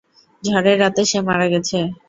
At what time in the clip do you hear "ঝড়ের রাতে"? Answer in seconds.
0.43-1.01